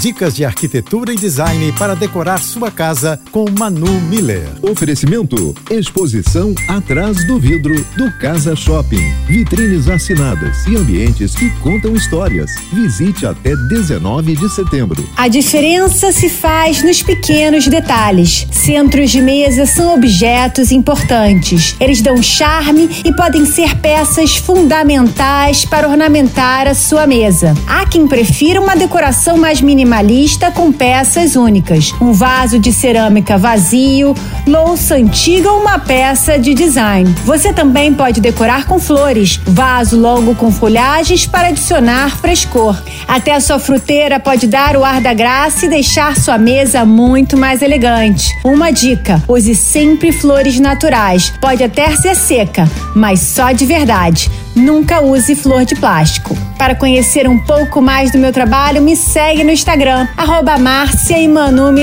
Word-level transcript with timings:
Dicas 0.00 0.34
de 0.34 0.44
arquitetura 0.44 1.12
e 1.12 1.16
design 1.16 1.72
para 1.78 1.94
decorar 1.94 2.38
sua 2.38 2.70
casa 2.70 3.18
com 3.30 3.46
Manu 3.58 4.00
Miller. 4.02 4.48
Oferecimento: 4.62 5.54
exposição 5.70 6.54
atrás 6.68 7.24
do 7.26 7.38
vidro 7.38 7.74
do 7.96 8.10
Casa 8.18 8.54
Shopping. 8.54 9.12
Vitrines 9.26 9.88
assinadas 9.88 10.66
e 10.66 10.76
ambientes 10.76 11.34
que 11.34 11.48
contam 11.60 11.94
histórias. 11.94 12.50
Visite 12.72 13.24
até 13.24 13.54
19 13.56 14.36
de 14.36 14.48
setembro. 14.52 15.08
A 15.16 15.28
diferença 15.28 16.12
se 16.12 16.28
faz 16.28 16.82
nos 16.82 17.02
pequenos 17.02 17.66
detalhes. 17.66 18.46
Centros 18.50 19.10
de 19.10 19.22
mesa 19.22 19.64
são 19.64 19.94
objetos 19.94 20.70
importantes. 20.70 21.76
Eles 21.80 22.02
dão 22.02 22.22
charme 22.22 22.90
e 23.04 23.12
podem 23.14 23.46
ser 23.46 23.76
peças 23.76 24.36
fundamentais 24.36 25.64
para 25.64 25.88
ornamentar 25.88 26.66
a 26.66 26.74
sua 26.74 27.06
mesa. 27.06 27.54
Há 27.66 27.86
quem 27.86 28.06
prefira 28.06 28.60
uma 28.60 28.76
decoração 28.76 29.38
mais 29.38 29.60
minimalista 29.60 29.83
minimalista 29.84 30.50
com 30.50 30.72
peças 30.72 31.36
únicas. 31.36 31.92
Um 32.00 32.12
vaso 32.12 32.58
de 32.58 32.72
cerâmica 32.72 33.36
vazio, 33.36 34.14
louça 34.46 34.94
antiga 34.94 35.52
ou 35.52 35.60
uma 35.60 35.78
peça 35.78 36.38
de 36.38 36.54
design. 36.54 37.14
Você 37.24 37.52
também 37.52 37.92
pode 37.92 38.20
decorar 38.20 38.66
com 38.66 38.78
flores, 38.78 39.38
vaso 39.46 40.00
longo 40.00 40.34
com 40.34 40.50
folhagens 40.50 41.26
para 41.26 41.48
adicionar 41.48 42.16
frescor. 42.18 42.76
Até 43.06 43.34
a 43.34 43.40
sua 43.40 43.58
fruteira 43.58 44.18
pode 44.18 44.46
dar 44.46 44.76
o 44.76 44.84
ar 44.84 45.00
da 45.00 45.12
graça 45.12 45.66
e 45.66 45.68
deixar 45.68 46.16
sua 46.16 46.38
mesa 46.38 46.84
muito 46.84 47.36
mais 47.36 47.60
elegante. 47.60 48.30
Uma 48.42 48.70
dica: 48.70 49.22
use 49.28 49.54
sempre 49.54 50.10
flores 50.12 50.58
naturais. 50.58 51.32
Pode 51.40 51.62
até 51.62 51.94
ser 51.96 52.16
seca, 52.16 52.68
mas 52.96 53.20
só 53.20 53.52
de 53.52 53.66
verdade. 53.66 54.30
Nunca 54.56 55.00
use 55.02 55.34
flor 55.34 55.64
de 55.64 55.74
plástico. 55.74 56.34
Para 56.58 56.74
conhecer 56.74 57.28
um 57.28 57.38
pouco 57.38 57.82
mais 57.82 58.10
do 58.12 58.18
meu 58.18 58.32
trabalho, 58.32 58.80
me 58.82 58.96
segue 58.96 59.44
no 59.44 59.50
Instagram, 59.50 60.06
arroba 60.16 60.56
Márcia 60.56 61.18
e 61.18 61.28
Manu. 61.28 61.74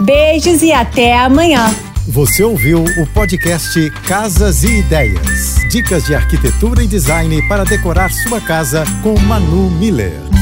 Beijos 0.00 0.62
e 0.62 0.72
até 0.72 1.16
amanhã. 1.16 1.72
Você 2.08 2.42
ouviu 2.42 2.82
o 2.82 3.06
podcast 3.14 3.90
Casas 4.06 4.64
e 4.64 4.80
Ideias. 4.80 5.54
Dicas 5.70 6.04
de 6.04 6.14
arquitetura 6.14 6.82
e 6.82 6.86
design 6.86 7.40
para 7.48 7.64
decorar 7.64 8.10
sua 8.10 8.40
casa 8.40 8.84
com 9.02 9.18
Manu 9.20 9.70
Miller. 9.70 10.41